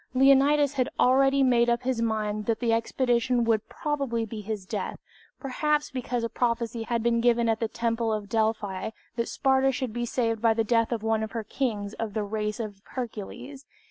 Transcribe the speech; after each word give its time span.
Leonidas 0.15 0.73
had 0.73 0.89
already 0.99 1.43
made 1.43 1.69
up 1.69 1.83
his 1.83 2.01
mind 2.01 2.47
that 2.47 2.59
the 2.59 2.73
expedition 2.73 3.43
would 3.43 3.69
probably 3.69 4.25
be 4.25 4.41
his 4.41 4.65
death, 4.65 4.97
perhaps 5.39 5.91
because 5.91 6.23
a 6.23 6.27
prophecy 6.27 6.81
had 6.81 7.03
been 7.03 7.21
given 7.21 7.47
at 7.47 7.59
the 7.59 7.67
Temple 7.67 8.11
at 8.15 8.27
Delphi 8.27 8.89
that 9.15 9.27
Sparta 9.29 9.71
should 9.71 9.93
be 9.93 10.07
saved 10.07 10.41
by 10.41 10.55
the 10.55 10.63
death 10.63 10.91
of 10.91 11.03
one 11.03 11.21
of 11.21 11.33
her 11.33 11.43
kings 11.43 11.93
of 11.93 12.15
the 12.15 12.23
race 12.23 12.59
of 12.59 12.81
Hercules. 12.95 13.67